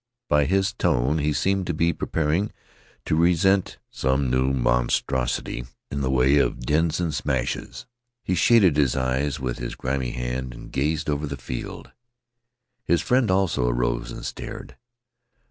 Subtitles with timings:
[0.27, 2.51] By his tone he seemed to be preparing
[3.05, 7.85] to resent some new monstrosity in the way of dins and smashes.
[8.23, 11.91] He shaded his eyes with his grimy hand and gazed over the field.
[12.83, 14.75] His friend also arose and stared.